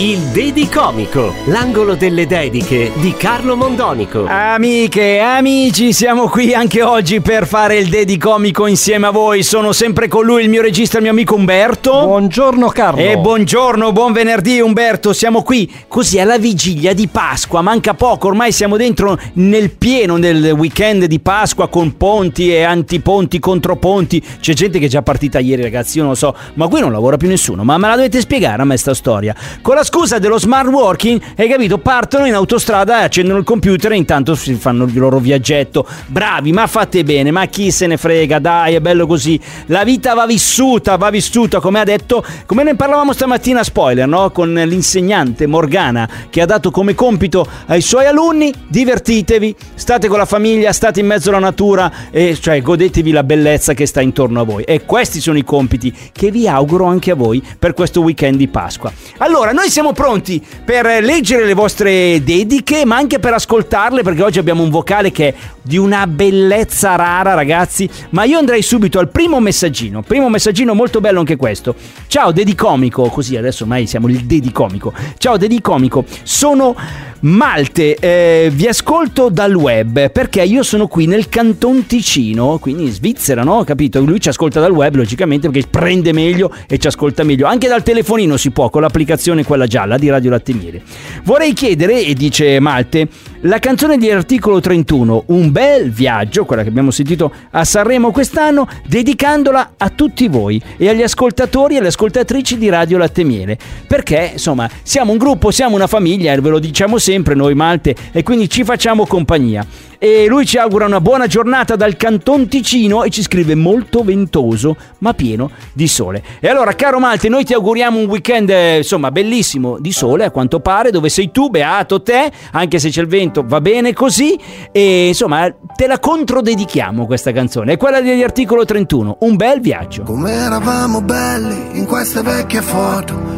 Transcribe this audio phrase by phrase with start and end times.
[0.00, 4.26] Il Dedicomico, l'angolo delle dediche di Carlo Mondonico.
[4.26, 9.42] Amiche e amici, siamo qui anche oggi per fare il Dedicomico insieme a voi.
[9.42, 11.90] Sono sempre con lui il mio regista, il mio amico Umberto.
[12.04, 13.00] Buongiorno Carlo.
[13.00, 18.52] E buongiorno, buon venerdì Umberto, siamo qui così alla vigilia di Pasqua, manca poco, ormai
[18.52, 24.78] siamo dentro nel pieno del weekend di Pasqua con ponti e antiponti, controponti, c'è gente
[24.78, 27.28] che è già partita ieri ragazzi, io non lo so, ma qui non lavora più
[27.28, 29.34] nessuno, ma me la dovete spiegare a me sta storia.
[29.62, 33.96] Con la scusa dello smart working, hai capito, partono in autostrada, accendono il computer e
[33.96, 38.38] intanto si fanno il loro viaggetto, bravi, ma fate bene, ma chi se ne frega,
[38.38, 42.76] dai, è bello così, la vita va vissuta, va vissuta, come ha detto, come ne
[42.76, 44.30] parlavamo stamattina, spoiler, no?
[44.30, 50.24] Con l'insegnante Morgana che ha dato come compito ai suoi alunni, divertitevi, state con la
[50.24, 54.44] famiglia, state in mezzo alla natura, e cioè godetevi la bellezza che sta intorno a
[54.44, 54.64] voi.
[54.64, 58.48] E questi sono i compiti che vi auguro anche a voi per questo weekend di
[58.48, 58.92] Pasqua.
[59.28, 64.38] Allora, noi siamo pronti per leggere le vostre dediche, ma anche per ascoltarle, perché oggi
[64.38, 65.34] abbiamo un vocale che è
[65.68, 67.88] di una bellezza rara, ragazzi.
[68.10, 70.00] Ma io andrei subito al primo messaggino.
[70.00, 71.74] Primo messaggino molto bello anche questo.
[72.06, 74.94] Ciao Dedicomico, così adesso ormai siamo il Dedicomico.
[75.18, 76.74] Ciao Dedicomico, sono
[77.20, 82.92] Malte, eh, vi ascolto dal web perché io sono qui nel Canton Ticino, quindi in
[82.92, 83.64] Svizzera, no?
[83.64, 84.00] Capito?
[84.00, 87.46] Lui ci ascolta dal web, logicamente, perché prende meglio e ci ascolta meglio.
[87.46, 90.80] Anche dal telefonino si può, con l'applicazione quella gialla di Radio Lattemiere.
[91.24, 93.08] Vorrei chiedere, e dice Malte,
[93.40, 95.57] la canzone di articolo 31, Un bel
[95.90, 101.74] viaggio, quella che abbiamo sentito a Sanremo quest'anno, dedicandola a tutti voi e agli ascoltatori
[101.74, 103.58] e alle ascoltatrici di Radio Lattemiele.
[103.86, 107.94] Perché, insomma, siamo un gruppo, siamo una famiglia, e ve lo diciamo sempre noi Malte,
[108.12, 109.66] e quindi ci facciamo compagnia.
[109.98, 114.76] E lui ci augura una buona giornata dal Canton Ticino e ci scrive molto ventoso,
[114.98, 116.22] ma pieno di sole.
[116.38, 120.30] E allora, caro Malte, noi ti auguriamo un weekend, eh, insomma, bellissimo di sole, a
[120.30, 124.38] quanto pare, dove sei tu, beato te, anche se c'è il vento, va bene così.
[124.70, 127.72] E insomma, te la controdedichiamo questa canzone.
[127.72, 130.04] È quella degli articolo 31, un bel viaggio.
[130.04, 133.37] Come eravamo belli in queste vecchie foto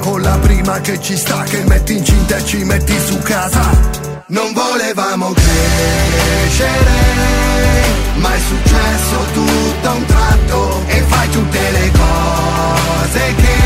[0.00, 3.70] Con la prima che ci sta, che metti incinta e ci metti su casa.
[4.26, 6.90] Non volevamo crescere
[8.14, 13.56] Ma è successo tutto a un tratto E fai tutte le cose che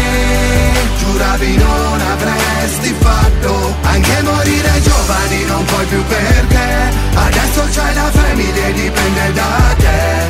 [0.99, 3.75] giuravi non avresti fatto.
[3.83, 10.26] Anche morire giovani non puoi più perché Adesso c'hai la famiglia e dipende da te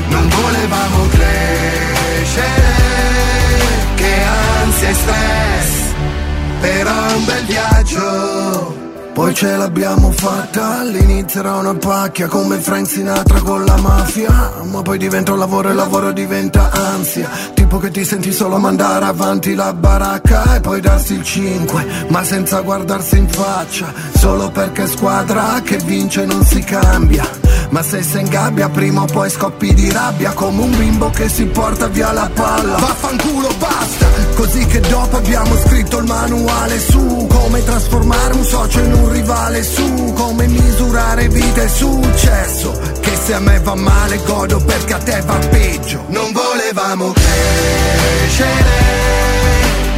[9.16, 14.52] poi ce l'abbiamo fatta, all'inizio era una pacchia come Frank Sinatra con la mafia.
[14.64, 17.30] Ma poi diventa un lavoro e il lavoro diventa ansia
[17.66, 22.22] Tipo che ti senti solo mandare avanti la baracca e poi darsi il 5 Ma
[22.22, 27.28] senza guardarsi in faccia, solo perché squadra che vince non si cambia.
[27.70, 31.28] Ma se sei in gabbia prima o poi scoppi di rabbia Come un bimbo che
[31.28, 32.76] si porta via la palla.
[32.76, 34.06] Vaffanculo basta,
[34.36, 39.64] così che dopo abbiamo scritto il manuale su Come trasformare un socio in un rivale
[39.64, 44.98] su Come misurare vita e successo Che se a me va male godo perché a
[44.98, 46.04] te va peggio.
[46.08, 48.74] Non volevamo crescere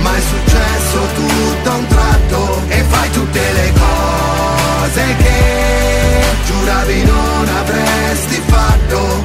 [0.03, 2.61] Ma è successo tutto a un tratto.
[2.69, 9.25] E fai tutte le cose che giuravi non avresti fatto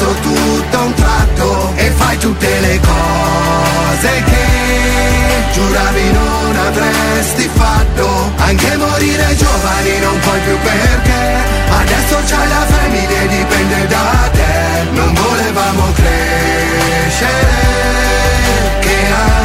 [0.00, 4.48] successo tutto a un tratto E fai tutte le cose che
[5.52, 8.32] Giuravi non avresti fatto.
[8.36, 11.38] Anche morire giovani non puoi più perché
[11.70, 14.88] Adesso c'hai la famiglia e dipende da te.
[14.92, 17.58] Non volevamo crescere
[18.80, 18.96] Che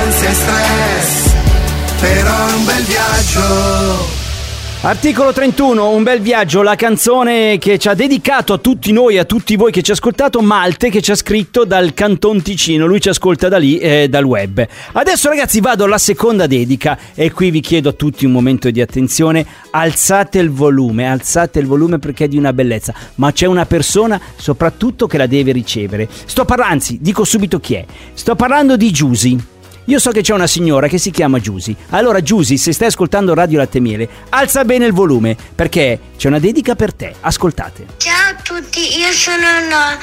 [0.06, 1.34] ansia e stress
[2.00, 4.25] Però è un bel viaggio
[4.86, 9.26] Articolo 31, un bel viaggio, la canzone che ci ha dedicato a tutti noi, a
[9.26, 13.10] tutti voi che ci ascoltato, Malte che ci ha scritto dal Canton Ticino, lui ci
[13.10, 14.64] ascolta da lì, eh, dal web.
[14.92, 18.80] Adesso ragazzi vado alla seconda dedica e qui vi chiedo a tutti un momento di
[18.80, 23.66] attenzione, alzate il volume, alzate il volume perché è di una bellezza, ma c'è una
[23.66, 26.08] persona soprattutto che la deve ricevere.
[26.26, 29.54] Sto parlando, anzi dico subito chi è, sto parlando di Giusy.
[29.88, 31.76] Io so che c'è una signora che si chiama Giusy.
[31.90, 36.40] Allora, Giusy, se stai ascoltando Radio Latte Miele, alza bene il volume perché c'è una
[36.40, 37.14] dedica per te.
[37.20, 37.86] Ascoltate.
[37.98, 39.96] Ciao a tutti, io sono Noa,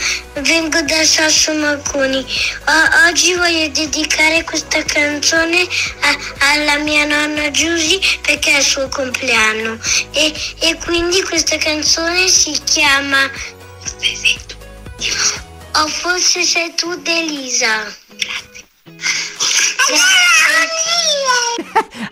[0.43, 2.19] vengo da Sasso Marconi.
[2.19, 8.87] O- oggi voglio dedicare questa canzone a- alla mia nonna Giusy perché è il suo
[8.88, 9.79] compleanno.
[10.12, 13.19] E, e quindi questa canzone si chiama
[15.75, 17.82] O forse sei tu Delisa.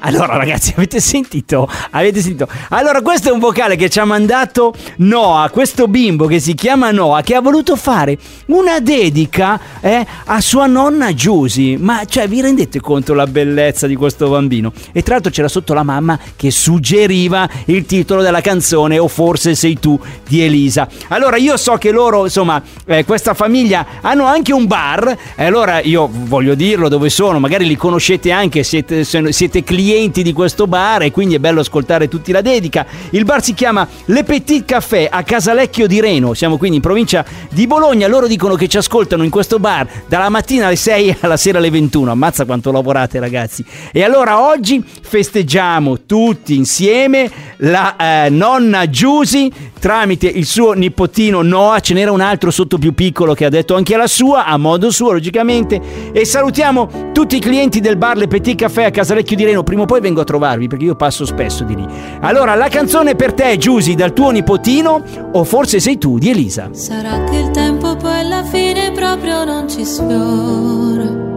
[0.03, 1.69] Allora, ragazzi, avete sentito?
[1.91, 2.49] Avete sentito?
[2.71, 6.91] Allora, questo è un vocale che ci ha mandato Noah, questo bimbo che si chiama
[6.91, 8.17] Noah, che ha voluto fare
[8.47, 11.77] una dedica eh, a sua nonna Giusy.
[11.77, 14.73] Ma cioè, vi rendete conto la bellezza di questo bambino?
[14.93, 19.55] E tra l'altro c'era sotto la mamma che suggeriva il titolo della canzone, o forse
[19.55, 20.89] sei tu di Elisa.
[21.09, 25.15] Allora, io so che loro, insomma, eh, questa famiglia hanno anche un bar.
[25.35, 30.32] E allora io voglio dirlo dove sono, magari li conoscete anche, siete, siete clienti di
[30.32, 32.87] questo bar e quindi è bello ascoltare tutti la dedica.
[33.11, 37.25] Il bar si chiama Le Petit Café a Casalecchio di Reno, siamo quindi in provincia
[37.50, 38.06] di Bologna.
[38.09, 41.71] Loro dicono che ci ascoltano in questo bar dalla mattina alle 6 alla sera alle
[41.71, 42.11] 21.
[42.11, 43.65] Ammazza quanto lavorate, ragazzi.
[43.93, 49.50] E allora oggi festeggiamo tutti insieme la eh, nonna Giusy
[49.81, 51.81] tramite il suo nipotino Noah.
[51.81, 54.91] Ce n'era un altro sotto più piccolo che ha detto anche la sua, a modo
[54.91, 55.81] suo, logicamente.
[56.12, 56.69] E salutiamo
[57.12, 59.62] tutti i clienti del bar Le Petit Café a Casalecchio di Reno.
[59.62, 61.87] Prima o poi vengo a trovarvi perché io passo spesso di lì.
[62.20, 65.02] Allora, la canzone per te, Giusy, dal tuo nipotino,
[65.32, 66.69] o forse sei tu di Elisa.
[66.72, 71.28] Sarà che il tempo poi alla fine proprio non ci sfiora.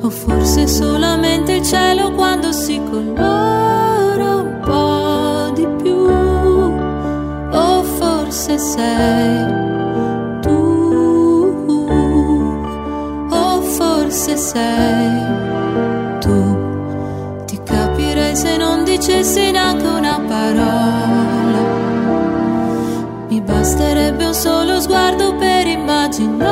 [0.00, 5.96] O forse solamente il cielo quando si colora un po' di più.
[7.50, 9.67] O forse sei
[14.28, 17.44] forse sei tu.
[17.46, 21.76] Ti capirei se non dicessi neanche una parola.
[23.28, 26.47] Mi basterebbe un solo sguardo per immaginare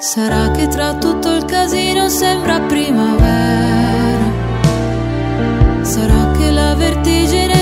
[0.00, 4.30] Sarà che tra tutto il casino sembra primavera.
[5.82, 7.57] Sarà che la vertigine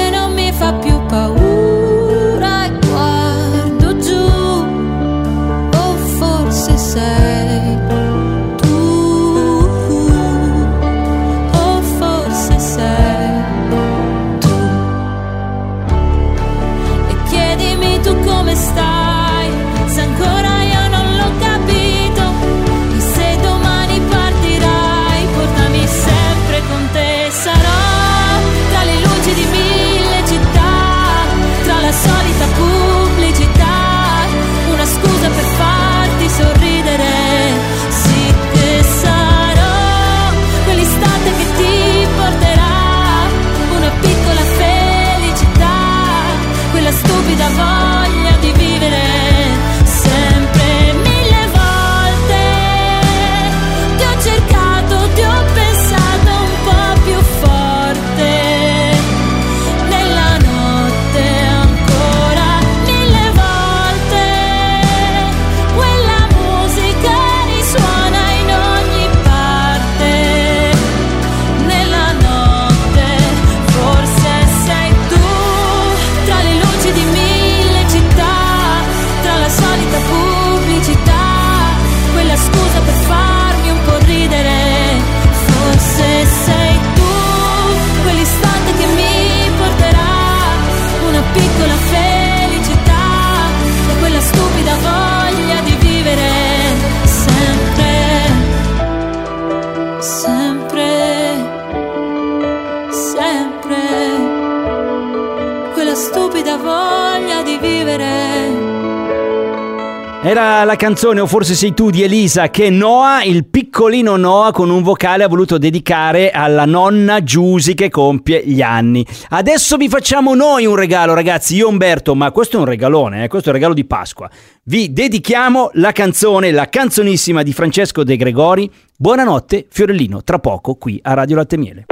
[110.26, 114.70] Era la canzone, o forse sei tu, di Elisa, che Noah, il piccolino Noah, con
[114.70, 119.06] un vocale ha voluto dedicare alla nonna Giusy che compie gli anni.
[119.28, 123.28] Adesso vi facciamo noi un regalo, ragazzi, io Umberto, ma questo è un regalone, eh?
[123.28, 124.28] questo è un regalo di Pasqua.
[124.64, 128.68] Vi dedichiamo la canzone, la canzonissima di Francesco De Gregori.
[128.96, 131.84] Buonanotte, Fiorellino, tra poco qui a Radio Latte Miele.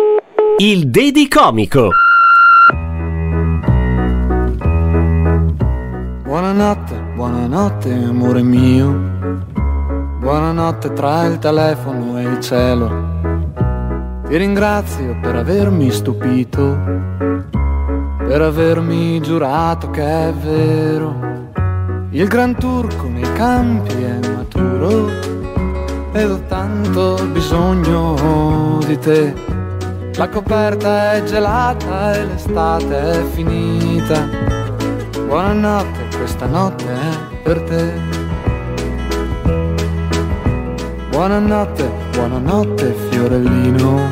[0.58, 1.90] Il Dedicomico.
[6.34, 8.90] Buonanotte, buonanotte amore mio.
[10.18, 12.90] Buonanotte tra il telefono e il cielo.
[14.26, 16.76] Ti ringrazio per avermi stupito,
[18.26, 21.14] per avermi giurato che è vero.
[22.10, 25.08] Il gran turco nei campi è maturo
[26.14, 29.32] ed ho tanto bisogno di te.
[30.16, 34.63] La coperta è gelata e l'estate è finita.
[35.34, 37.92] Buonanotte, questa notte è per te.
[41.10, 44.08] Buonanotte, buonanotte fiorellino.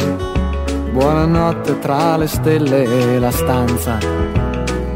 [0.91, 3.99] Buonanotte tra le stelle e la stanza.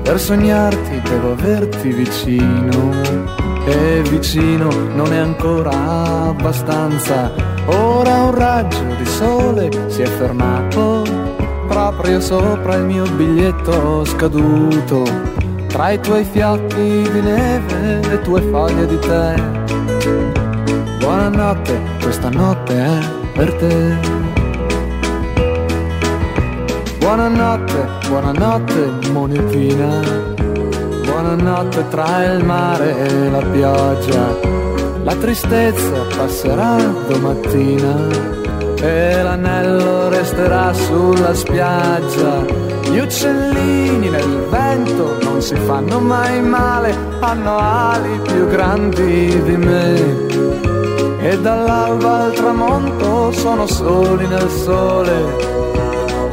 [0.03, 2.91] Per sognarti devo averti vicino.
[3.65, 5.71] E vicino non è ancora
[6.31, 7.31] abbastanza.
[7.67, 11.05] Ora un raggio di sole si è fermato
[11.69, 15.36] proprio sopra il mio biglietto scaduto
[15.77, 19.35] tra i tuoi fiocchi di neve e le tue foglie di tè.
[21.01, 22.99] Buonanotte, questa notte è
[23.35, 23.97] per te.
[26.99, 30.01] Buonanotte, buonanotte monetina.
[31.05, 34.35] Buonanotte tra il mare e la pioggia.
[35.03, 37.97] La tristezza passerà domattina
[38.81, 42.66] e l'anello resterà sulla spiaggia.
[42.97, 50.27] Gli uccellini nel vento non si fanno mai male, hanno ali più grandi di me.
[51.21, 55.13] E dall'alba al tramonto sono soli nel sole.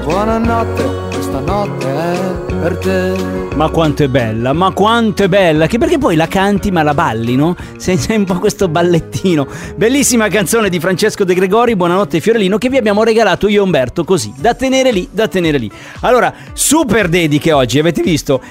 [0.05, 3.41] Buonanotte, questa è per te.
[3.55, 6.93] Ma quanto è bella, ma quanto è bella, che perché poi la canti ma la
[6.93, 7.55] balli, no?
[7.77, 9.47] Sei un po' questo ballettino.
[9.75, 14.03] Bellissima canzone di Francesco De Gregori, Buonanotte Fiorellino, che vi abbiamo regalato io e Umberto,
[14.03, 15.71] così, da tenere lì, da tenere lì.
[16.01, 18.41] Allora, super dediche oggi, avete visto?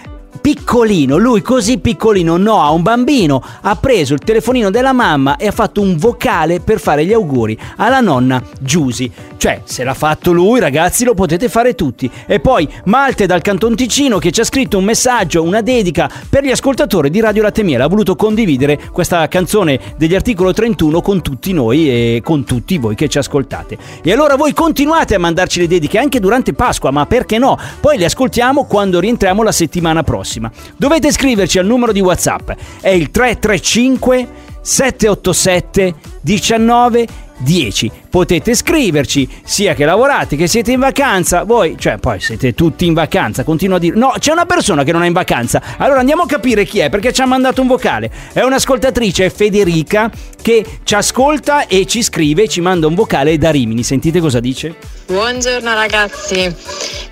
[0.42, 5.46] piccolino, lui così piccolino, no, a un bambino, ha preso il telefonino della mamma e
[5.46, 9.10] ha fatto un vocale per fare gli auguri alla nonna Giusy.
[9.42, 12.08] Cioè, se l'ha fatto lui, ragazzi, lo potete fare tutti.
[12.28, 16.44] E poi Malte dal Canton Ticino che ci ha scritto un messaggio, una dedica per
[16.44, 17.60] gli ascoltatori di Radio Latte.
[17.62, 22.94] Ha voluto condividere questa canzone degli articolo 31 con tutti noi e con tutti voi
[22.94, 23.76] che ci ascoltate.
[24.02, 27.58] E allora voi continuate a mandarci le dediche anche durante Pasqua, ma perché no?
[27.80, 30.50] Poi le ascoltiamo quando rientriamo la settimana prossima prossima.
[30.76, 34.28] Dovete scriverci al numero di WhatsApp, è il 335
[34.60, 37.06] 787 19
[37.42, 37.90] 10.
[38.08, 41.44] Potete scriverci sia che lavorate che siete in vacanza.
[41.44, 43.44] Voi, cioè, poi siete tutti in vacanza.
[43.44, 45.62] Continuo a dire: No, c'è una persona che non è in vacanza.
[45.78, 48.10] Allora andiamo a capire chi è perché ci ha mandato un vocale.
[48.32, 53.50] È un'ascoltatrice, è Federica, che ci ascolta e ci scrive, ci manda un vocale da
[53.50, 53.82] Rimini.
[53.82, 54.76] Sentite cosa dice?
[55.06, 56.54] Buongiorno ragazzi,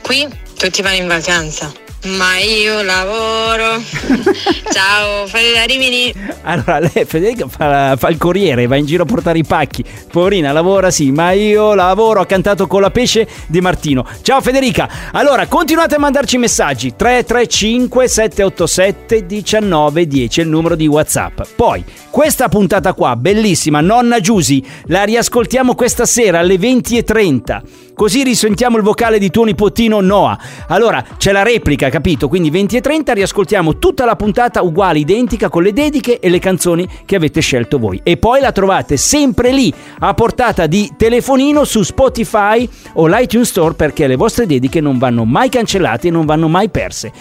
[0.03, 1.90] qui tutti vanno in vacanza.
[2.03, 3.83] Ma io lavoro.
[4.73, 6.15] Ciao, Federica Rimini.
[6.43, 9.85] Allora, lei Federica fa, fa, il corriere, va in giro a portare i pacchi.
[10.11, 12.21] Poverina, lavora sì, ma io lavoro.
[12.21, 14.07] Ha cantato con la pesce di Martino.
[14.23, 14.89] Ciao Federica.
[15.13, 16.95] Allora, continuate a mandarci messaggi.
[16.97, 21.41] 335 787 1910 è il numero di WhatsApp.
[21.55, 27.61] Poi, questa puntata qua, bellissima, nonna Giusy, la riascoltiamo questa sera alle 20.30.
[28.01, 30.39] Così risentiamo il vocale di tuo nipotino Noah.
[30.69, 32.29] Allora, c'è la replica, capito?
[32.29, 36.39] Quindi 20 e 30 riascoltiamo tutta la puntata uguale, identica, con le dediche e le
[36.39, 38.01] canzoni che avete scelto voi.
[38.03, 43.75] E poi la trovate sempre lì, a portata di telefonino su Spotify o l'iTunes Store
[43.75, 47.13] perché le vostre dediche non vanno mai cancellate e non vanno mai perse.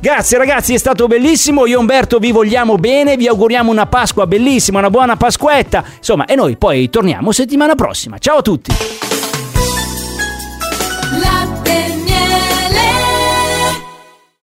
[0.00, 1.66] Grazie ragazzi, è stato bellissimo.
[1.66, 5.84] Io e Umberto vi vogliamo bene, vi auguriamo una Pasqua bellissima, una buona Pasquetta.
[5.96, 8.18] Insomma, e noi poi torniamo settimana prossima.
[8.18, 9.17] Ciao a tutti!